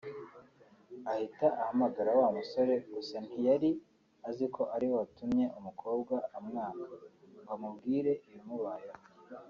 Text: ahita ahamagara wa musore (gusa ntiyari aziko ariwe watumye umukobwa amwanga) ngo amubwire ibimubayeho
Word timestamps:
ahita 1.11 1.47
ahamagara 1.61 2.11
wa 2.19 2.27
musore 2.37 2.73
(gusa 2.95 3.15
ntiyari 3.25 3.71
aziko 4.27 4.61
ariwe 4.75 4.95
watumye 5.01 5.45
umukobwa 5.59 6.15
amwanga) 6.37 6.85
ngo 7.41 7.49
amubwire 7.53 8.13
ibimubayeho 8.29 8.99